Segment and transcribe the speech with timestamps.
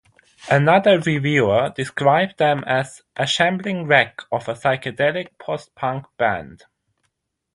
[0.49, 6.63] Another reviewer described them as "a shambling wreck of a psychedelic post-punk band".